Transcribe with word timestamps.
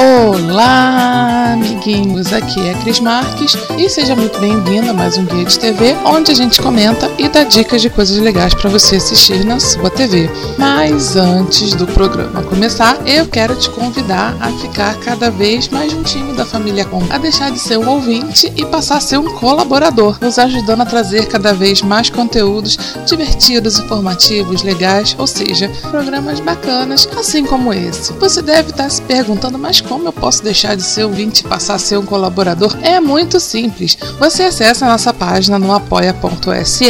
Olá, 0.00 1.54
amiguinhos! 1.54 2.32
Aqui 2.32 2.60
é 2.68 2.74
Cris 2.74 3.00
Marques 3.00 3.56
e 3.76 3.90
seja 3.90 4.14
muito 4.14 4.38
bem-vindo 4.38 4.90
a 4.90 4.94
mais 4.94 5.18
um 5.18 5.24
Guia 5.24 5.44
de 5.44 5.58
TV, 5.58 5.96
onde 6.04 6.30
a 6.30 6.34
gente 6.36 6.62
comenta 6.62 7.10
e 7.18 7.28
dá 7.28 7.42
dicas 7.42 7.82
de 7.82 7.90
coisas 7.90 8.16
legais 8.18 8.54
para 8.54 8.70
você 8.70 8.94
assistir 8.94 9.44
na 9.44 9.58
sua 9.58 9.90
TV. 9.90 10.30
Mas 10.56 11.16
antes 11.16 11.74
do 11.74 11.84
programa 11.84 12.44
começar, 12.44 12.96
eu 13.04 13.26
quero 13.26 13.56
te 13.56 13.68
convidar 13.70 14.36
a 14.40 14.52
ficar 14.52 14.94
cada 15.00 15.32
vez 15.32 15.66
mais 15.66 15.90
juntinho 15.90 16.32
da 16.32 16.46
família 16.46 16.84
Com, 16.84 17.02
a 17.10 17.18
deixar 17.18 17.50
de 17.50 17.58
ser 17.58 17.76
um 17.76 17.88
ouvinte 17.88 18.52
e 18.54 18.64
passar 18.66 18.98
a 18.98 19.00
ser 19.00 19.18
um 19.18 19.34
colaborador, 19.34 20.16
nos 20.20 20.38
ajudando 20.38 20.82
a 20.82 20.86
trazer 20.86 21.26
cada 21.26 21.52
vez 21.52 21.82
mais 21.82 22.08
conteúdos 22.08 22.78
divertidos, 23.04 23.80
informativos, 23.80 24.62
legais, 24.62 25.16
ou 25.18 25.26
seja, 25.26 25.68
programas 25.90 26.38
bacanas, 26.38 27.08
assim 27.18 27.44
como 27.44 27.72
esse. 27.72 28.12
Você 28.12 28.40
deve 28.40 28.70
estar 28.70 28.88
se 28.88 29.02
perguntando, 29.02 29.58
mas 29.58 29.87
como 29.88 30.06
eu 30.08 30.12
posso 30.12 30.42
deixar 30.42 30.76
de 30.76 30.82
ser 30.82 31.04
ouvinte 31.04 31.40
e 31.40 31.48
passar 31.48 31.74
a 31.74 31.78
ser 31.78 31.96
um 31.96 32.04
colaborador? 32.04 32.76
É 32.82 33.00
muito 33.00 33.40
simples. 33.40 33.96
Você 34.18 34.44
acessa 34.44 34.86
a 34.86 34.90
nossa 34.90 35.12
página 35.12 35.58
no 35.58 35.72
apoia.se 35.72 36.88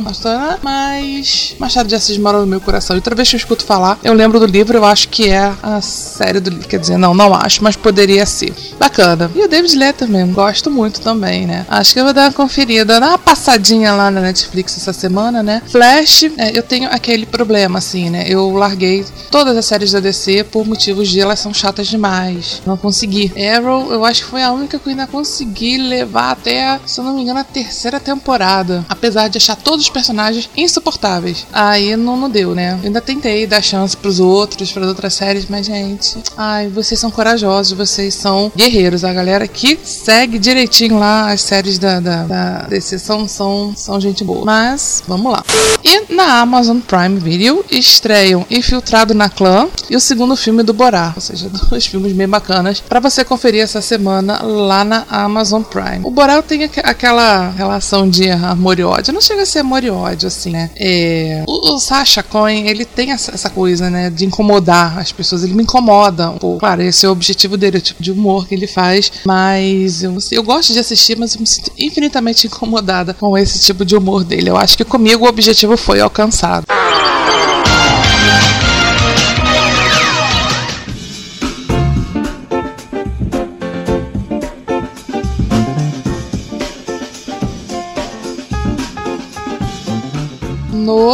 mas 0.63 1.57
Machado 1.59 1.89
de 1.89 1.95
Assis 1.95 2.19
mora 2.19 2.39
no 2.39 2.47
meu 2.47 2.61
coração. 2.61 2.97
E 2.97 3.01
toda 3.01 3.17
vez 3.17 3.29
que 3.31 3.37
eu 3.37 3.39
escuto 3.39 3.65
falar, 3.65 3.99
eu 4.05 4.13
lembro 4.13 4.39
do 4.39 4.47
livro, 4.47 4.77
eu 4.77 4.85
acho 4.85 5.09
que 5.09 5.29
é 5.29 5.53
a 5.63 5.81
série 5.81 6.41
do 6.41 6.51
quer 6.67 6.79
dizer, 6.79 6.99
não, 6.99 7.15
não 7.15 7.30
acho, 7.35 7.63
mas 7.63 7.77
poderia 7.77 8.27
ser. 8.27 8.55
Bacana. 8.79 9.31
E 9.35 9.43
o 9.43 9.49
David 9.49 9.77
Letterman, 9.77 10.33
gosto 10.33 10.71
muito 10.71 11.01
também, 11.01 11.47
né? 11.47 11.67
Acho 11.69 11.93
que 11.93 12.01
eu 12.01 12.05
vou 12.05 12.13
dar 12.13 12.25
uma 12.25 12.33
conferida, 12.33 13.01
dar 13.01 13.09
uma 13.09 13.19
passadinha 13.19 13.93
lá 13.93 14.11
na 14.11 14.21
Netflix 14.21 14.77
essa 14.77 14.93
semana, 14.93 15.43
né? 15.43 15.63
Flash, 15.69 16.25
é, 16.37 16.57
eu 16.57 16.63
tenho 16.63 16.89
aquele 16.91 17.27
problema, 17.27 17.79
assim, 17.79 18.11
né? 18.11 18.25
Eu 18.27 18.51
larguei 18.53 19.05
todas 19.31 19.57
as 19.57 19.67
séries 19.67 19.93
da 19.93 20.01
DC 20.01 20.45
por 20.45 20.67
motivos 20.67 21.09
de 21.09 21.21
elas 21.21 21.39
são 21.39 21.53
chatas 21.53 21.89
demais. 21.89 22.63
Não 22.67 22.77
consegui. 22.77 23.33
Arrow, 23.51 23.93
eu 23.93 24.05
acho 24.05 24.25
que 24.25 24.31
foi 24.31 24.43
a 24.43 24.53
única 24.53 24.79
que 24.79 24.87
eu 24.87 24.91
ainda 24.91 25.07
consegui 25.07 25.79
levar 25.79 26.33
até, 26.33 26.81
se 26.87 27.01
eu 27.01 27.05
não 27.05 27.15
me 27.15 27.23
engano, 27.23 27.41
a 27.41 27.45
terceira 27.45 28.01
temporada. 28.01 28.85
Apesar 28.89 29.29
de 29.29 29.39
achar 29.39 29.57
todos 29.57 29.85
os 29.85 29.91
personagens 29.91 30.49
insuportáveis. 30.57 31.47
Aí 31.53 31.97
não, 31.97 32.17
não 32.17 32.31
deu, 32.31 32.55
né? 32.55 32.79
Eu 32.81 32.87
ainda 32.87 33.01
tentei 33.01 33.47
dar 33.47 33.63
chance 33.63 33.97
pros 33.97 34.21
outros, 34.21 34.73
para 34.73 34.87
outras 34.87 35.15
séries, 35.15 35.47
mas, 35.49 35.67
gente. 35.67 36.19
Ai, 36.37 36.69
vocês 36.69 36.99
são 36.99 37.11
corajosos, 37.21 37.77
vocês 37.77 38.15
são 38.15 38.51
guerreiros. 38.57 39.05
A 39.05 39.13
galera 39.13 39.47
que 39.47 39.79
segue 39.85 40.39
direitinho 40.39 40.99
lá 40.99 41.31
as 41.31 41.43
séries 41.43 41.79
da, 41.79 42.01
da, 42.01 42.23
da 42.23 42.81
são, 42.81 43.29
são, 43.29 43.75
são 43.77 44.01
gente 44.01 44.25
boa. 44.25 44.43
Mas, 44.43 45.03
vamos 45.07 45.31
lá. 45.31 45.45
E 45.85 46.15
na 46.15 46.41
Amazon 46.41 46.79
Prime 46.79 47.21
Video 47.21 47.63
estreiam 47.71 48.47
Infiltrado 48.51 49.13
na 49.13 49.29
Clã 49.29 49.69
e 49.91 49.97
o 49.97 50.01
segundo 50.01 50.35
filme 50.35 50.63
do 50.63 50.73
Borá. 50.73 51.13
Ou 51.15 51.21
seja, 51.21 51.51
dois 51.69 51.85
filmes 51.85 52.15
bem 52.15 52.27
bacanas 52.27 52.81
para 52.81 53.01
você 53.01 53.23
conferir 53.23 53.63
essa 53.63 53.83
semana 53.83 54.43
lá 54.43 54.83
na 54.83 55.05
Amazon 55.11 55.61
Prime. 55.63 56.01
O 56.03 56.11
Borá 56.11 56.41
tem 56.41 56.65
aqu 56.65 56.81
aquela 56.83 57.51
relação 57.51 58.09
de 58.09 58.31
amor 58.31 58.79
e 58.79 58.83
ódio. 58.83 59.13
Não 59.13 59.21
chega 59.21 59.43
a 59.43 59.47
ser 59.47 59.59
amor 59.59 59.85
e 59.85 59.91
ódio, 59.91 60.29
assim, 60.29 60.53
né? 60.53 60.71
É... 60.75 61.45
O, 61.47 61.75
o 61.75 61.79
Sacha 61.79 62.23
Cohen, 62.23 62.67
ele 62.67 62.87
tem 62.87 63.13
essa, 63.13 63.35
essa 63.35 63.51
coisa, 63.51 63.91
né? 63.91 64.09
De 64.09 64.25
incomodar 64.25 64.99
as 64.99 65.13
pessoas. 65.13 65.45
Ele 65.45 65.53
me 65.53 65.65
incomoda 65.65 66.31
um 66.31 66.39
pouco. 66.39 66.61
Claro, 66.61 66.81
esse 66.81 67.10
o 67.11 67.13
objetivo 67.13 67.57
dele, 67.57 67.79
o 67.79 67.81
tipo 67.81 68.03
de 68.03 68.13
humor 68.13 68.47
que 68.47 68.55
ele 68.55 68.67
faz. 68.67 69.13
Mas 69.25 70.03
eu, 70.03 70.17
eu 70.31 70.43
gosto 70.43 70.73
de 70.73 70.79
assistir, 70.79 71.19
mas 71.19 71.35
eu 71.35 71.41
me 71.41 71.47
sinto 71.47 71.71
infinitamente 71.79 72.47
incomodada 72.49 73.15
com 73.15 73.37
esse 73.37 73.61
tipo 73.61 73.85
de 73.85 73.97
humor 73.97 74.25
dele. 74.25 74.51
Eu 74.51 74.57
acho 74.57 74.77
que 74.77 74.85
comigo 74.85 75.25
o 75.25 75.29
objetivo 75.29 75.77
foi 75.77 76.01
alcançado. 76.01 76.65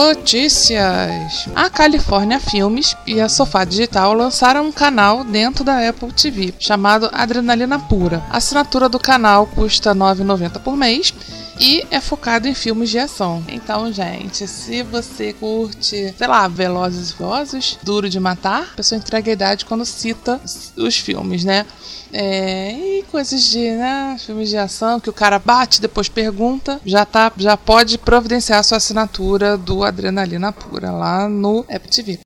Notícias! 0.06 1.49
A 1.53 1.69
California 1.69 2.38
Filmes 2.38 2.97
e 3.08 3.20
a 3.20 3.29
Sofá 3.29 3.64
Digital 3.64 4.14
lançaram 4.14 4.69
um 4.69 4.70
canal 4.70 5.25
dentro 5.25 5.64
da 5.64 5.88
Apple 5.88 6.12
TV 6.12 6.55
chamado 6.61 7.11
Adrenalina 7.12 7.76
Pura. 7.76 8.23
A 8.31 8.37
assinatura 8.37 8.88
do 8.88 9.00
canal 9.00 9.49
custa 9.49 9.93
R$ 9.93 9.99
9,90 9.99 10.61
por 10.61 10.76
mês 10.76 11.12
e 11.58 11.87
é 11.91 12.00
focado 12.00 12.47
em 12.47 12.55
filmes 12.55 12.91
de 12.91 12.99
ação. 12.99 13.43
Então, 13.49 13.93
gente, 13.93 14.47
se 14.47 14.82
você 14.82 15.32
curte, 15.32 16.14
sei 16.17 16.26
lá, 16.26 16.47
Velozes 16.49 17.11
e 17.11 17.14
Furiosos, 17.14 17.79
Duro 17.82 18.08
de 18.08 18.20
Matar, 18.20 18.70
a 18.73 18.76
pessoa 18.76 18.99
entrega 18.99 19.31
a 19.31 19.32
idade 19.32 19.64
quando 19.64 19.85
cita 19.85 20.41
os 20.76 20.97
filmes, 20.97 21.44
né? 21.44 21.67
É, 22.12 22.73
e 22.73 23.03
coisas 23.11 23.43
de, 23.43 23.70
né, 23.73 24.17
filmes 24.19 24.49
de 24.49 24.56
ação 24.56 25.00
que 25.00 25.11
o 25.11 25.12
cara 25.12 25.38
bate, 25.38 25.81
depois 25.81 26.08
pergunta, 26.08 26.81
já 26.85 27.05
tá, 27.05 27.32
já 27.37 27.56
pode 27.56 27.99
providenciar 27.99 28.62
sua 28.62 28.79
assinatura 28.79 29.56
do 29.56 29.82
Adrenalina 29.82 30.53
Pura 30.53 30.93
lá 30.93 31.29
no 31.29 31.61
Apple 31.69 31.91
TV. 31.91 32.20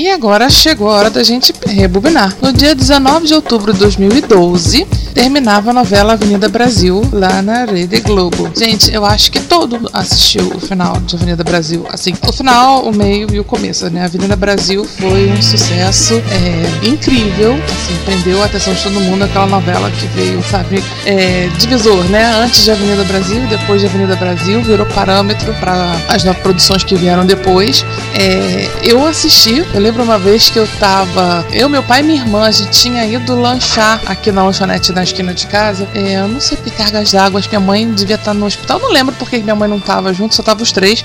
E 0.00 0.08
agora 0.08 0.48
chegou 0.48 0.88
a 0.88 0.94
hora 0.94 1.10
da 1.10 1.22
gente 1.22 1.52
rebobinar. 1.66 2.34
No 2.40 2.54
dia 2.54 2.74
19 2.74 3.26
de 3.26 3.34
outubro 3.34 3.70
de 3.70 3.80
2012, 3.80 4.86
terminava 5.14 5.70
a 5.70 5.72
novela 5.74 6.14
Avenida 6.14 6.48
Brasil 6.48 7.02
lá 7.12 7.42
na 7.42 7.64
Rede 7.64 8.00
Globo. 8.00 8.50
Gente, 8.56 8.92
eu 8.92 9.04
acho 9.04 9.30
que 9.30 9.40
todo 9.40 9.88
assistiu 9.92 10.52
o 10.54 10.60
final 10.60 10.96
de 11.00 11.16
Avenida 11.16 11.44
Brasil. 11.44 11.86
Assim, 11.90 12.14
o 12.26 12.32
final, 12.32 12.84
o 12.84 12.94
meio 12.94 13.28
e 13.32 13.40
o 13.40 13.44
começo, 13.44 13.88
né? 13.90 14.04
Avenida 14.04 14.36
Brasil 14.36 14.84
foi 14.84 15.30
um 15.30 15.42
sucesso 15.42 16.14
é, 16.14 16.86
incrível. 16.86 17.54
Assim, 17.54 17.96
prendeu 18.04 18.42
a 18.42 18.46
atenção 18.46 18.74
de 18.74 18.82
todo 18.82 19.00
mundo 19.00 19.24
aquela 19.24 19.46
novela 19.46 19.90
que 19.90 20.06
veio, 20.08 20.42
sabe, 20.50 20.82
é, 21.04 21.48
divisor, 21.58 22.04
né? 22.04 22.24
Antes 22.42 22.64
de 22.64 22.70
Avenida 22.70 23.04
Brasil, 23.04 23.46
depois 23.48 23.80
de 23.80 23.86
Avenida 23.86 24.16
Brasil, 24.16 24.62
virou 24.62 24.86
parâmetro 24.86 25.52
para 25.54 25.96
as 26.08 26.24
novas 26.24 26.42
produções 26.42 26.84
que 26.84 26.94
vieram 26.94 27.24
depois. 27.26 27.84
É, 28.14 28.68
eu 28.82 29.06
assisti, 29.06 29.64
eu 29.74 29.80
lembro 29.80 30.02
uma 30.02 30.18
vez 30.18 30.50
que 30.50 30.58
eu 30.58 30.66
tava. 30.78 31.44
Eu, 31.52 31.68
meu 31.68 31.82
pai 31.82 32.00
e 32.00 32.02
minha 32.02 32.22
irmã, 32.22 32.44
a 32.44 32.50
gente 32.50 32.70
tinha 32.70 33.04
ido 33.04 33.34
lanchar 33.34 34.00
aqui 34.06 34.30
na 34.32 34.44
lanchonete 34.44 34.92
na 35.00 35.04
esquina 35.04 35.32
de 35.32 35.46
casa. 35.46 35.88
É, 35.94 36.16
eu 36.20 36.28
não 36.28 36.40
sei 36.40 36.56
que 36.58 36.70
cargas 36.70 37.10
d'água, 37.10 37.38
acho 37.40 37.48
que 37.48 37.56
minha 37.56 37.66
mãe 37.66 37.90
devia 37.90 38.16
estar 38.16 38.34
no 38.34 38.44
hospital. 38.44 38.78
Não 38.78 38.92
lembro 38.92 39.14
porque 39.16 39.38
minha 39.38 39.56
mãe 39.56 39.68
não 39.68 39.80
tava 39.80 40.12
junto, 40.12 40.34
só 40.34 40.42
tava 40.42 40.62
os 40.62 40.70
três. 40.70 41.02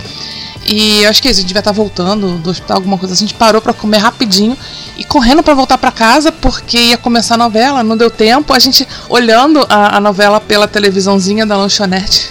E 0.68 1.06
acho 1.06 1.22
que 1.22 1.28
a 1.28 1.34
gente 1.34 1.46
devia 1.46 1.60
estar 1.60 1.72
voltando 1.72 2.38
do 2.40 2.50
hospital, 2.50 2.78
alguma 2.78 2.98
coisa 2.98 3.14
assim. 3.14 3.26
A 3.26 3.28
gente 3.28 3.38
parou 3.38 3.62
para 3.62 3.74
comer 3.74 3.98
rapidinho 3.98 4.58
e 4.98 5.04
correndo 5.04 5.42
para 5.42 5.54
voltar 5.54 5.78
para 5.78 5.92
casa 5.92 6.32
porque 6.32 6.78
ia 6.78 6.98
começar 6.98 7.36
a 7.36 7.38
novela, 7.38 7.84
não 7.84 7.96
deu 7.96 8.10
tempo. 8.10 8.52
A 8.54 8.60
gente 8.60 8.88
olhando 9.08 9.66
a, 9.70 9.98
a 9.98 10.00
novela 10.02 10.42
pela 10.42 10.68
televisãozinha 10.68 11.46
da 11.46 11.56
lanchonete. 11.56 12.25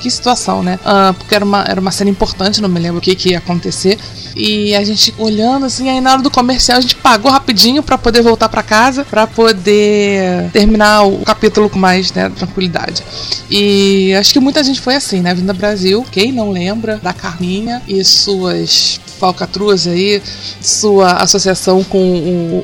Que 0.00 0.10
situação, 0.10 0.62
né? 0.62 0.78
Uh, 0.84 1.14
porque 1.14 1.34
era 1.34 1.44
uma, 1.44 1.62
era 1.62 1.80
uma 1.80 1.90
cena 1.90 2.10
importante, 2.10 2.60
não 2.60 2.68
me 2.68 2.80
lembro 2.80 2.98
o 2.98 3.00
que, 3.00 3.14
que 3.14 3.30
ia 3.30 3.38
acontecer. 3.38 3.98
E 4.34 4.74
a 4.74 4.84
gente 4.84 5.14
olhando 5.18 5.66
assim, 5.66 5.88
aí 5.88 6.00
na 6.00 6.12
hora 6.12 6.22
do 6.22 6.30
comercial 6.30 6.78
a 6.78 6.80
gente 6.80 6.96
pagou 6.96 7.30
rapidinho 7.30 7.82
para 7.82 7.98
poder 7.98 8.22
voltar 8.22 8.48
para 8.48 8.62
casa, 8.62 9.04
para 9.04 9.26
poder 9.26 10.50
terminar 10.52 11.02
o 11.04 11.18
capítulo 11.24 11.68
com 11.68 11.78
mais 11.78 12.12
né, 12.12 12.28
tranquilidade. 12.30 13.02
E 13.50 14.14
acho 14.14 14.32
que 14.32 14.40
muita 14.40 14.62
gente 14.62 14.80
foi 14.80 14.94
assim, 14.94 15.20
né? 15.20 15.34
Vinda 15.34 15.52
Brasil, 15.52 16.04
quem 16.10 16.32
não 16.32 16.50
lembra 16.50 16.96
da 16.98 17.12
Carminha 17.12 17.82
e 17.86 18.02
suas 18.04 19.00
falcatruas 19.20 19.86
aí, 19.86 20.22
sua 20.62 21.12
associação 21.12 21.84
com 21.84 21.98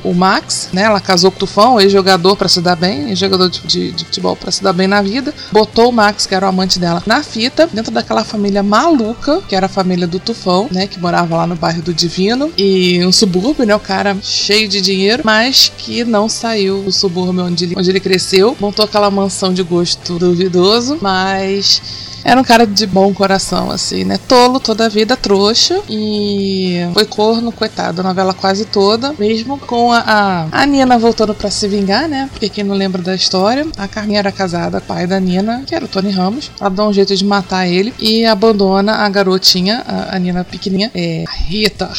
o, 0.03 0.09
o, 0.09 0.13
Max, 0.15 0.69
né? 0.73 0.81
Ela 0.83 0.99
casou 0.99 1.29
com 1.29 1.37
o 1.37 1.39
Tufão, 1.41 1.79
ex-jogador 1.79 2.35
para 2.35 2.49
se 2.49 2.59
dar 2.59 2.75
bem, 2.75 3.09
ex-jogador 3.09 3.47
de, 3.47 3.61
de, 3.61 3.91
de, 3.91 4.05
futebol 4.05 4.35
para 4.35 4.51
se 4.51 4.63
dar 4.63 4.73
bem 4.73 4.87
na 4.87 5.01
vida. 5.01 5.33
Botou 5.51 5.89
o 5.89 5.93
Max, 5.93 6.25
que 6.25 6.33
era 6.33 6.47
o 6.47 6.49
amante 6.49 6.79
dela, 6.79 7.03
na 7.05 7.21
fita, 7.21 7.69
dentro 7.71 7.91
daquela 7.91 8.23
família 8.23 8.63
maluca, 8.63 9.41
que 9.47 9.55
era 9.55 9.67
a 9.67 9.69
família 9.69 10.07
do 10.07 10.19
Tufão, 10.19 10.67
né? 10.71 10.87
Que 10.87 10.99
morava 10.99 11.37
lá 11.37 11.45
no 11.45 11.55
bairro 11.55 11.83
do 11.83 11.93
Divino 11.93 12.51
e 12.57 13.05
um 13.05 13.11
subúrbio, 13.11 13.65
né? 13.65 13.75
O 13.75 13.79
cara 13.79 14.17
cheio 14.21 14.67
de 14.67 14.81
dinheiro, 14.81 15.21
mas 15.23 15.71
que 15.77 16.03
não 16.03 16.27
saiu 16.27 16.81
do 16.81 16.91
subúrbio 16.91 17.45
onde 17.45 17.65
ele, 17.65 17.75
onde 17.77 17.89
ele 17.89 17.99
cresceu. 17.99 18.57
Montou 18.59 18.83
aquela 18.83 19.11
mansão 19.11 19.53
de 19.53 19.61
gosto 19.61 20.17
duvidoso, 20.17 20.97
mas 21.01 21.81
era 22.27 22.41
um 22.41 22.43
cara 22.43 22.67
de 22.67 22.85
bom 22.85 23.13
coração, 23.13 23.71
assim, 23.71 24.03
né? 24.03 24.19
Tolo 24.27 24.59
toda 24.59 24.85
a 24.85 24.89
vida, 24.89 25.15
trouxa. 25.15 25.79
E 25.87 26.85
foi 26.93 27.05
corno, 27.05 27.53
coitado, 27.53 28.01
a 28.01 28.03
novela 28.03 28.33
quase 28.33 28.65
toda. 28.65 29.15
Mesmo 29.17 29.57
com 29.57 29.93
a, 29.93 30.49
a, 30.51 30.65
Nina 30.65 30.99
voltando 30.99 31.33
para 31.33 31.49
se 31.49 31.69
vingar, 31.69 32.09
né? 32.09 32.27
Porque 32.29 32.49
quem 32.49 32.65
não 32.65 32.75
lembra 32.75 33.01
da 33.01 33.15
história, 33.15 33.65
a 33.77 33.87
Carminha 33.87 34.19
era 34.19 34.29
casada 34.29 34.81
pai 34.81 35.07
da 35.07 35.21
Nina, 35.21 35.63
que 35.65 35.73
era 35.73 35.85
o 35.85 35.87
Tony 35.87 36.11
Ramos. 36.11 36.51
Ela 36.59 36.69
dá 36.69 36.85
um 36.85 36.91
jeito 36.91 37.15
de 37.15 37.23
matar 37.23 37.65
ele 37.65 37.93
e 37.97 38.25
abandona 38.25 38.95
a 38.95 39.07
garotinha, 39.07 39.81
a, 39.87 40.17
a 40.17 40.19
Nina 40.19 40.43
pequenininha, 40.43 40.91
é 40.93 41.23
Rita. 41.45 41.89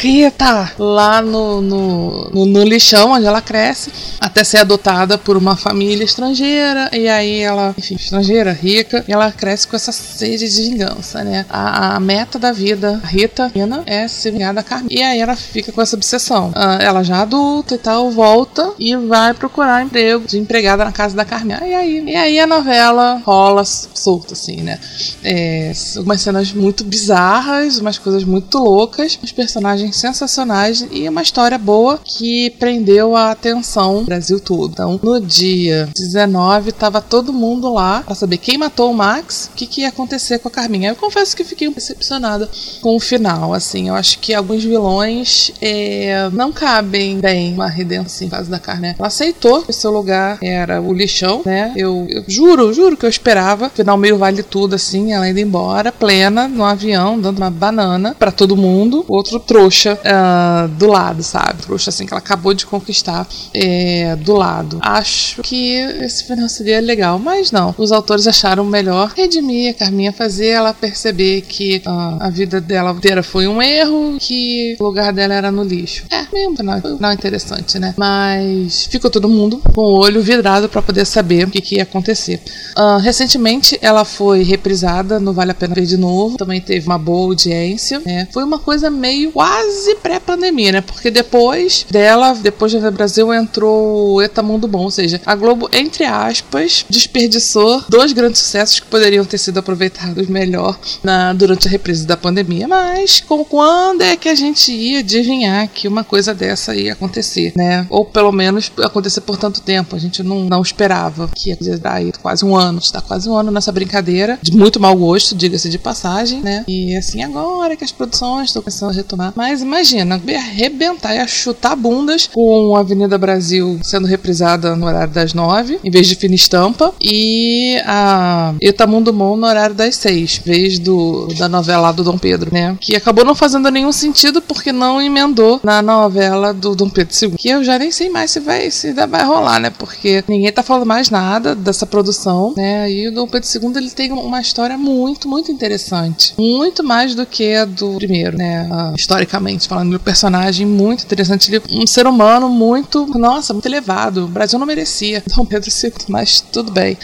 Rita! 0.00 0.72
Lá 0.78 1.20
no, 1.20 1.60
no, 1.60 2.30
no, 2.30 2.46
no, 2.46 2.64
lixão 2.64 3.10
onde 3.10 3.26
ela 3.26 3.42
cresce, 3.42 3.92
até 4.18 4.42
ser 4.42 4.56
adotada 4.56 5.18
por 5.18 5.36
uma 5.36 5.56
família 5.56 6.02
estrangeira. 6.02 6.88
E 6.90 7.06
aí 7.06 7.40
ela, 7.40 7.74
enfim, 7.76 7.96
estrangeira, 7.96 8.50
rica, 8.50 9.04
e 9.06 9.12
ela 9.12 9.30
cresce 9.30 9.68
com 9.68 9.76
essa 9.76 9.92
sede 9.92 10.48
de 10.48 10.62
vingança, 10.62 11.22
né? 11.22 11.44
A, 11.50 11.96
a 11.96 12.00
meta 12.00 12.38
da 12.38 12.50
vida, 12.50 12.98
Rita, 13.04 13.52
Nina, 13.54 13.82
é 13.84 14.08
se 14.08 14.30
vingar 14.30 14.54
da 14.54 14.62
Carmen. 14.62 14.88
E 14.90 15.02
aí 15.02 15.20
ela 15.20 15.36
fica 15.36 15.70
com 15.70 15.82
essa 15.82 15.96
obsessão. 15.96 16.48
Uh, 16.48 16.80
ela 16.80 17.02
já 17.02 17.20
adulta 17.20 17.74
e 17.74 17.78
tal, 17.78 18.10
volta 18.10 18.72
e 18.78 18.96
vai 18.96 19.34
procurar 19.34 19.82
emprego 19.82 20.26
de 20.26 20.38
empregada 20.38 20.82
na 20.82 20.92
casa 20.92 21.14
da 21.14 21.26
Carmen. 21.26 21.58
E 21.62 21.74
aí, 21.74 22.04
e 22.06 22.16
aí 22.16 22.40
a 22.40 22.46
novela 22.46 23.20
rola 23.22 23.64
solta, 23.66 24.32
assim, 24.32 24.62
né? 24.62 24.78
É, 25.22 25.72
umas 25.98 26.22
cenas 26.22 26.52
muito 26.54 26.84
bizarras, 26.84 27.76
umas 27.76 27.98
coisas 27.98 28.24
muito 28.24 28.56
loucas, 28.58 29.18
os 29.22 29.32
personagens 29.32 29.89
sensacionais 29.92 30.86
e 30.90 31.08
uma 31.08 31.22
história 31.22 31.58
boa 31.58 32.00
que 32.04 32.50
prendeu 32.58 33.16
a 33.16 33.30
atenção 33.30 34.00
do 34.00 34.06
Brasil 34.06 34.40
todo. 34.40 34.72
Então, 34.72 35.00
no 35.02 35.20
dia 35.20 35.88
19, 35.96 36.72
tava 36.72 37.00
todo 37.00 37.32
mundo 37.32 37.72
lá 37.72 38.02
para 38.02 38.14
saber 38.14 38.38
quem 38.38 38.58
matou 38.58 38.90
o 38.90 38.94
Max 38.94 39.50
o 39.52 39.56
que, 39.56 39.66
que 39.66 39.80
ia 39.82 39.88
acontecer 39.88 40.38
com 40.38 40.48
a 40.48 40.50
Carminha. 40.50 40.90
Eu 40.90 40.96
confesso 40.96 41.36
que 41.36 41.44
fiquei 41.44 41.68
decepcionada 41.70 42.48
com 42.80 42.96
o 42.96 43.00
final, 43.00 43.54
assim. 43.54 43.88
Eu 43.88 43.94
acho 43.94 44.18
que 44.18 44.34
alguns 44.34 44.64
vilões 44.64 45.52
é, 45.60 46.28
não 46.32 46.52
cabem 46.52 47.18
bem 47.18 47.54
uma 47.54 47.68
redenção 47.68 48.26
em 48.26 48.30
caso 48.30 48.50
da 48.50 48.58
Carminha. 48.58 48.96
Ela 48.98 49.08
aceitou 49.08 49.62
que 49.62 49.72
seu 49.72 49.90
lugar 49.90 50.38
era 50.42 50.80
o 50.80 50.92
lixão, 50.92 51.42
né? 51.44 51.72
Eu, 51.76 52.06
eu 52.08 52.24
juro, 52.26 52.72
juro 52.72 52.96
que 52.96 53.06
eu 53.06 53.10
esperava. 53.10 53.70
Final 53.70 53.96
meio 53.96 54.18
vale 54.18 54.42
tudo, 54.42 54.74
assim, 54.74 55.12
ela 55.12 55.28
indo 55.28 55.40
embora, 55.40 55.92
plena, 55.92 56.48
no 56.48 56.64
avião, 56.64 57.20
dando 57.20 57.38
uma 57.38 57.50
banana 57.50 58.14
para 58.18 58.32
todo 58.32 58.56
mundo. 58.56 59.04
Outro 59.08 59.38
trouxa 59.40 59.79
uh, 59.88 60.68
do 60.68 60.86
lado, 60.86 61.22
sabe? 61.22 61.62
Trouxa, 61.62 61.90
assim, 61.90 62.06
que 62.06 62.12
ela 62.12 62.20
acabou 62.20 62.54
de 62.54 62.66
conquistar 62.66 63.26
é, 63.54 64.16
do 64.16 64.34
lado. 64.34 64.78
Acho 64.82 65.42
que 65.42 65.74
esse 66.00 66.24
final 66.24 66.48
seria 66.48 66.80
legal, 66.80 67.18
mas 67.18 67.50
não. 67.50 67.74
Os 67.78 67.92
autores 67.92 68.26
acharam 68.26 68.64
melhor 68.64 69.12
redimir 69.16 69.70
a 69.70 69.74
Carminha, 69.74 70.12
fazer 70.12 70.48
ela 70.48 70.72
perceber 70.74 71.42
que 71.42 71.82
uh, 71.86 72.22
a 72.22 72.30
vida 72.30 72.60
dela 72.60 72.92
inteira 72.92 73.22
foi 73.22 73.46
um 73.46 73.62
erro, 73.62 74.16
que 74.20 74.76
o 74.78 74.84
lugar 74.84 75.12
dela 75.12 75.34
era 75.34 75.50
no 75.50 75.62
lixo. 75.62 76.04
É, 76.10 76.26
mesmo 76.32 76.56
final, 76.56 76.80
não 76.98 77.12
interessante, 77.12 77.78
né? 77.78 77.94
Mas 77.96 78.86
ficou 78.86 79.10
todo 79.10 79.28
mundo 79.28 79.60
com 79.74 79.80
o 79.80 80.00
olho 80.00 80.22
vidrado 80.22 80.68
para 80.68 80.82
poder 80.82 81.04
saber 81.04 81.46
o 81.46 81.50
que, 81.50 81.60
que 81.60 81.76
ia 81.76 81.82
acontecer. 81.82 82.40
Uh, 82.76 82.98
recentemente 82.98 83.78
ela 83.80 84.04
foi 84.04 84.42
reprisada 84.42 85.18
no 85.18 85.32
Vale 85.32 85.52
a 85.52 85.54
Pena 85.54 85.74
Ver 85.74 85.86
de 85.86 85.96
Novo, 85.96 86.36
também 86.36 86.60
teve 86.60 86.86
uma 86.86 86.98
boa 86.98 87.26
audiência, 87.26 88.00
né? 88.04 88.28
Foi 88.32 88.44
uma 88.44 88.58
coisa 88.58 88.90
meio 88.90 89.32
quase 89.32 89.69
pré-pandemia, 90.02 90.72
né? 90.72 90.80
Porque 90.80 91.10
depois 91.10 91.86
dela, 91.90 92.34
depois 92.34 92.72
da 92.72 92.90
Brasil, 92.90 93.32
entrou 93.32 94.14
o 94.14 94.22
Etamundo 94.22 94.66
Bom, 94.66 94.84
ou 94.84 94.90
seja, 94.90 95.20
a 95.24 95.34
Globo, 95.34 95.68
entre 95.72 96.04
aspas, 96.04 96.84
desperdiçou 96.88 97.82
dois 97.88 98.12
grandes 98.12 98.40
sucessos 98.40 98.80
que 98.80 98.86
poderiam 98.86 99.24
ter 99.24 99.38
sido 99.38 99.58
aproveitados 99.58 100.26
melhor 100.28 100.78
na, 101.02 101.32
durante 101.32 101.68
a 101.68 101.70
reprise 101.70 102.06
da 102.06 102.16
pandemia, 102.16 102.66
mas 102.66 103.20
com, 103.20 103.44
quando 103.44 104.02
é 104.02 104.16
que 104.16 104.28
a 104.28 104.34
gente 104.34 104.72
ia 104.72 105.00
adivinhar 105.00 105.68
que 105.68 105.88
uma 105.88 106.04
coisa 106.04 106.34
dessa 106.34 106.74
ia 106.74 106.92
acontecer, 106.92 107.52
né? 107.56 107.86
Ou 107.90 108.04
pelo 108.04 108.32
menos 108.32 108.70
acontecer 108.82 109.20
por 109.20 109.36
tanto 109.36 109.60
tempo, 109.60 109.96
a 109.96 109.98
gente 109.98 110.22
não, 110.22 110.40
não 110.40 110.62
esperava 110.62 111.28
que 111.34 111.50
ia 111.50 111.56
durar 111.56 112.00
quase 112.22 112.44
um 112.44 112.56
ano, 112.56 112.78
está 112.78 113.00
quase 113.00 113.28
um 113.28 113.34
ano 113.34 113.50
nessa 113.50 113.72
brincadeira, 113.72 114.38
de 114.42 114.52
muito 114.52 114.80
mau 114.80 114.96
gosto, 114.96 115.34
diga-se 115.34 115.68
de 115.68 115.78
passagem, 115.78 116.40
né? 116.40 116.64
E 116.68 116.96
assim, 116.96 117.22
agora 117.22 117.76
que 117.76 117.84
as 117.84 117.92
produções 117.92 118.48
estão 118.48 118.62
começando 118.62 118.90
a 118.90 118.94
retomar, 118.94 119.32
mas 119.34 119.59
imagina, 119.60 120.20
arrebentar 120.36 121.14
e 121.14 121.28
chutar 121.28 121.74
bundas 121.74 122.28
com 122.32 122.76
a 122.76 122.80
Avenida 122.80 123.18
Brasil 123.18 123.78
sendo 123.82 124.06
reprisada 124.06 124.76
no 124.76 124.86
horário 124.86 125.12
das 125.12 125.34
nove, 125.34 125.78
em 125.82 125.90
vez 125.90 126.06
de 126.06 126.14
fina 126.14 126.34
estampa, 126.34 126.92
e 127.00 127.80
a 127.86 128.54
Etamu 128.60 129.00
Mundo 129.00 129.14
Mon 129.14 129.36
no 129.36 129.46
horário 129.46 129.74
das 129.74 129.96
seis, 129.96 130.40
vez 130.44 130.78
do, 130.78 131.28
da 131.38 131.48
novela 131.48 131.90
do 131.92 132.04
Dom 132.04 132.18
Pedro, 132.18 132.52
né? 132.52 132.76
Que 132.78 132.94
acabou 132.94 133.24
não 133.24 133.34
fazendo 133.34 133.70
nenhum 133.70 133.92
sentido 133.92 134.42
porque 134.42 134.72
não 134.72 135.00
emendou 135.00 135.60
na 135.62 135.80
novela 135.80 136.52
do 136.52 136.74
Dom 136.74 136.90
Pedro 136.90 137.14
II. 137.22 137.30
Que 137.38 137.48
eu 137.48 137.64
já 137.64 137.78
nem 137.78 137.90
sei 137.90 138.10
mais 138.10 138.32
se 138.32 138.40
vai, 138.40 138.70
se 138.70 138.92
vai 138.92 139.24
rolar, 139.24 139.58
né? 139.58 139.70
Porque 139.70 140.22
ninguém 140.28 140.52
tá 140.52 140.62
falando 140.62 140.86
mais 140.86 141.08
nada 141.08 141.54
dessa 141.54 141.86
produção, 141.86 142.52
né? 142.56 142.90
E 142.90 143.08
o 143.08 143.12
Dom 143.12 143.26
Pedro 143.26 143.48
II 143.48 143.76
ele 143.76 143.90
tem 143.90 144.12
uma 144.12 144.40
história 144.40 144.76
muito, 144.76 145.28
muito 145.28 145.50
interessante. 145.50 146.34
Muito 146.36 146.84
mais 146.84 147.14
do 147.14 147.24
que 147.24 147.54
a 147.54 147.64
do 147.64 147.94
primeiro, 147.94 148.36
né? 148.36 148.68
Uh, 148.70 148.94
historicamente 148.98 149.49
falando, 149.58 149.94
um 149.94 149.98
personagem 149.98 150.66
muito 150.66 151.04
interessante. 151.04 151.50
Ele 151.50 151.56
é 151.58 151.82
um 151.82 151.86
ser 151.86 152.06
humano 152.06 152.48
muito, 152.48 153.06
nossa, 153.18 153.52
muito 153.52 153.66
elevado. 153.66 154.24
O 154.24 154.28
Brasil 154.28 154.58
não 154.58 154.66
merecia 154.66 155.22
Dom 155.34 155.44
Pedro 155.44 155.70
II, 155.70 155.92
mas 156.08 156.40
tudo 156.40 156.70
bem. 156.72 156.96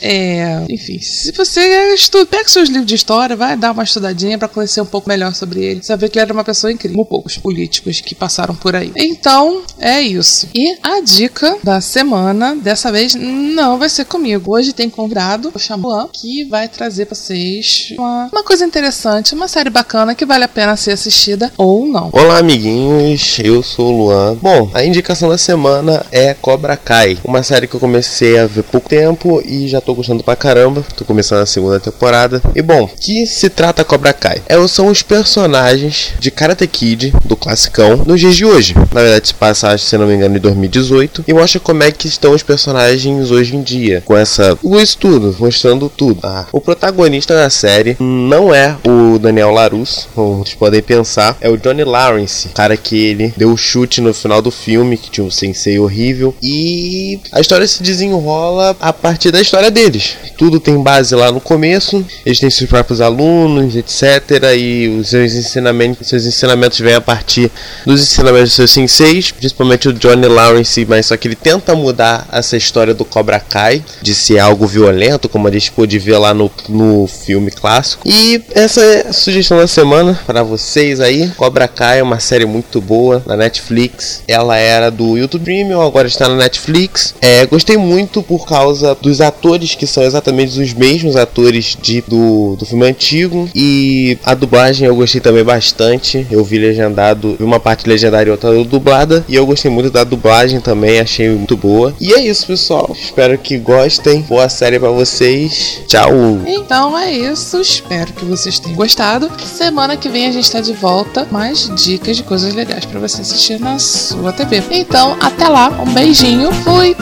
É, 0.00 0.64
enfim, 0.68 1.00
se 1.00 1.32
você 1.32 1.94
estuda, 1.94 2.26
pega 2.26 2.48
seus 2.48 2.68
livros 2.68 2.86
de 2.86 2.94
história, 2.94 3.34
vai 3.34 3.56
dar 3.56 3.72
uma 3.72 3.82
estudadinha 3.82 4.38
para 4.38 4.48
conhecer 4.48 4.80
um 4.80 4.86
pouco 4.86 5.08
melhor 5.08 5.34
sobre 5.34 5.64
ele. 5.64 5.80
Ver 5.98 6.08
que 6.08 6.18
ele 6.18 6.24
era 6.24 6.32
uma 6.32 6.44
pessoa 6.44 6.72
incrível, 6.72 6.96
como 6.96 7.08
poucos 7.08 7.36
políticos 7.36 8.00
que 8.00 8.14
passaram 8.14 8.54
por 8.54 8.76
aí. 8.76 8.92
Então, 8.96 9.62
é 9.78 10.00
isso. 10.00 10.48
E 10.54 10.78
a 10.82 11.00
dica 11.00 11.58
da 11.64 11.80
semana, 11.80 12.54
dessa 12.54 12.92
vez, 12.92 13.14
não 13.14 13.78
vai 13.78 13.88
ser 13.88 14.04
comigo. 14.04 14.54
Hoje 14.54 14.72
tem 14.72 14.88
convidado, 14.88 15.50
o 15.54 15.58
Xamuan, 15.58 16.08
que 16.12 16.44
vai 16.44 16.68
trazer 16.68 17.06
pra 17.06 17.14
vocês 17.14 17.94
uma, 17.98 18.28
uma 18.30 18.44
coisa 18.44 18.64
interessante, 18.64 19.34
uma 19.34 19.48
série 19.48 19.70
bacana 19.70 20.14
que 20.14 20.26
vale 20.26 20.44
a 20.44 20.48
pena 20.48 20.76
ser 20.76 20.92
assistida 20.92 21.52
ou 21.56 21.86
não. 21.88 22.10
Olá, 22.12 22.38
amiguinhos, 22.38 23.38
eu 23.42 23.62
sou 23.62 23.86
o 23.86 23.98
Luan. 24.04 24.36
Bom, 24.40 24.70
a 24.74 24.84
indicação 24.84 25.28
da 25.28 25.38
semana 25.38 26.04
é 26.12 26.34
Cobra 26.34 26.76
Kai, 26.76 27.18
uma 27.24 27.42
série 27.42 27.66
que 27.66 27.74
eu 27.74 27.80
comecei 27.80 28.38
a 28.38 28.46
ver 28.46 28.62
pouco 28.62 28.88
tempo 28.88 29.42
e 29.44 29.66
já 29.68 29.80
tô 29.80 29.94
gostando 29.94 30.22
pra 30.22 30.36
caramba. 30.36 30.84
Tô 30.96 31.04
começando 31.04 31.40
a 31.40 31.46
segunda 31.46 31.80
temporada. 31.80 32.42
E 32.54 32.60
bom, 32.60 32.88
que 33.00 33.26
se 33.26 33.48
trata 33.48 33.84
Cobra 33.84 34.12
Kai? 34.12 34.42
É, 34.46 34.68
são 34.68 34.88
os 34.88 35.02
personagens 35.02 36.12
de 36.20 36.30
Karate 36.30 36.66
Kid, 36.66 37.12
do 37.24 37.36
classicão, 37.36 37.96
nos 38.04 38.20
dias 38.20 38.36
de 38.36 38.44
hoje. 38.44 38.74
Na 38.92 39.00
verdade, 39.00 39.28
se 39.28 39.34
passa, 39.34 39.76
se 39.78 39.96
não 39.96 40.06
me 40.06 40.14
engano, 40.14 40.36
em 40.36 40.40
2018. 40.40 41.24
E 41.26 41.32
mostra 41.32 41.60
como 41.60 41.82
é 41.82 41.90
que 41.90 42.06
estão 42.06 42.32
os 42.32 42.42
personagens 42.42 43.30
hoje 43.30 43.56
em 43.56 43.62
dia. 43.62 44.02
Com 44.04 44.16
essa. 44.16 44.58
luz 44.62 44.94
tudo, 44.94 45.34
mostrando 45.38 45.88
tudo. 45.88 46.20
Ah, 46.22 46.46
o 46.52 46.60
protagonista 46.60 47.34
da 47.34 47.48
série 47.48 47.96
não 47.98 48.54
é 48.54 48.76
o 48.86 49.18
Daniel 49.18 49.50
LaRusso, 49.50 50.08
como 50.14 50.38
vocês 50.38 50.54
podem 50.54 50.82
pensar. 50.82 51.36
É 51.40 51.48
o 51.48 51.56
Johnny 51.68 51.84
Lawrence, 51.84 52.48
cara 52.48 52.76
que 52.76 52.96
ele 52.96 53.32
deu 53.36 53.52
o 53.52 53.56
chute 53.56 54.00
no 54.00 54.14
final 54.14 54.40
do 54.40 54.50
filme, 54.50 54.96
que 54.96 55.10
tinha 55.10 55.24
um 55.24 55.30
sensei 55.30 55.78
horrível. 55.78 56.34
E 56.42 57.20
a 57.32 57.40
história 57.40 57.66
se 57.66 57.82
desenrola 57.82 58.76
a 58.80 58.92
partir 58.92 59.30
da 59.30 59.40
história 59.40 59.70
deles. 59.70 60.16
Tudo 60.36 60.60
tem 60.60 60.80
base 60.82 61.14
lá 61.14 61.30
no 61.30 61.40
começo, 61.40 62.04
eles 62.24 62.38
têm 62.38 62.48
seus 62.48 62.70
próprios 62.70 63.00
alunos, 63.00 63.76
etc. 63.76 64.54
E 64.56 64.88
os 65.00 65.08
seus 65.08 65.34
ensinamentos, 65.34 66.08
seus 66.08 66.24
ensinamentos 66.24 66.78
vêm 66.78 66.94
a 66.94 67.00
partir 67.00 67.50
dos 67.84 68.00
ensinamentos 68.00 68.48
dos 68.48 68.54
seus 68.54 68.70
senseis, 68.70 69.30
principalmente 69.30 69.88
o 69.88 69.92
Johnny 69.92 70.26
Lawrence, 70.26 70.86
mas 70.86 71.06
só 71.06 71.16
que 71.16 71.28
ele 71.28 71.36
tenta 71.36 71.74
mudar 71.74 72.26
essa 72.32 72.56
história 72.56 72.94
do 72.94 73.04
Cobra 73.04 73.40
Kai, 73.40 73.84
de 74.00 74.14
ser 74.14 74.38
algo 74.38 74.66
violento, 74.66 75.28
como 75.28 75.48
a 75.48 75.50
gente 75.50 75.72
pôde 75.72 75.98
ver 75.98 76.18
lá 76.18 76.32
no, 76.32 76.50
no 76.68 77.06
filme 77.06 77.50
clássico. 77.50 78.08
E 78.08 78.42
essa 78.54 78.80
é 78.80 79.08
a 79.08 79.12
sugestão 79.12 79.58
da 79.58 79.66
semana 79.66 80.18
para 80.26 80.42
vocês 80.42 81.00
aí. 81.00 81.28
Cobra 81.36 81.57
Kai 81.66 82.00
é 82.00 82.02
uma 82.02 82.20
série 82.20 82.44
muito 82.44 82.80
boa 82.80 83.22
na 83.26 83.36
Netflix. 83.36 84.22
Ela 84.28 84.56
era 84.56 84.90
do 84.90 85.16
YouTube 85.16 85.44
Premium, 85.44 85.80
agora 85.80 86.06
está 86.06 86.28
na 86.28 86.36
Netflix. 86.36 87.14
É, 87.20 87.46
gostei 87.46 87.76
muito 87.76 88.22
por 88.22 88.46
causa 88.46 88.94
dos 89.00 89.20
atores 89.20 89.74
que 89.74 89.86
são 89.86 90.02
exatamente 90.02 90.60
os 90.60 90.72
mesmos 90.74 91.16
atores 91.16 91.76
de, 91.80 92.02
do, 92.02 92.54
do 92.56 92.66
filme 92.66 92.86
antigo. 92.86 93.48
E 93.54 94.18
a 94.24 94.34
dublagem 94.34 94.86
eu 94.86 94.94
gostei 94.94 95.20
também 95.20 95.42
bastante. 95.42 96.26
Eu 96.30 96.44
vi 96.44 96.58
legendado, 96.58 97.36
vi 97.38 97.44
uma 97.44 97.58
parte 97.58 97.88
legendária 97.88 98.28
e 98.28 98.32
outra 98.32 98.52
dublada. 98.64 99.24
E 99.26 99.34
eu 99.34 99.46
gostei 99.46 99.70
muito 99.70 99.90
da 99.90 100.04
dublagem 100.04 100.60
também, 100.60 101.00
achei 101.00 101.30
muito 101.30 101.56
boa. 101.56 101.94
E 101.98 102.12
é 102.12 102.20
isso, 102.20 102.46
pessoal. 102.46 102.94
Espero 102.94 103.38
que 103.38 103.56
gostem. 103.58 104.20
Boa 104.20 104.48
série 104.48 104.78
para 104.78 104.90
vocês. 104.90 105.80
Tchau. 105.86 106.10
Então 106.46 106.98
é 106.98 107.10
isso. 107.10 107.60
Espero 107.60 108.12
que 108.12 108.24
vocês 108.24 108.58
tenham 108.58 108.76
gostado. 108.76 109.30
Semana 109.44 109.96
que 109.96 110.08
vem 110.08 110.26
a 110.26 110.32
gente 110.32 110.44
está 110.44 110.60
de 110.60 110.72
volta. 110.72 111.26
Mais 111.48 111.66
dicas 111.82 112.14
de 112.18 112.22
coisas 112.24 112.52
legais 112.52 112.84
para 112.84 113.00
você 113.00 113.22
assistir 113.22 113.58
na 113.58 113.78
sua 113.78 114.34
TV. 114.34 114.62
Então, 114.70 115.16
até 115.18 115.48
lá. 115.48 115.70
Um 115.80 115.94
beijinho. 115.94 116.52
Fui. 116.52 116.94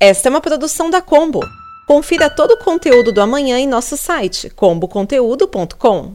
Esta 0.00 0.28
é 0.28 0.30
uma 0.30 0.40
produção 0.40 0.88
da 0.88 1.02
Combo. 1.02 1.40
Confira 1.86 2.30
todo 2.30 2.52
o 2.52 2.64
conteúdo 2.64 3.12
do 3.12 3.20
amanhã 3.20 3.58
em 3.58 3.68
nosso 3.68 3.94
site 3.98 4.48
comboconteúdo.com. 4.48 6.14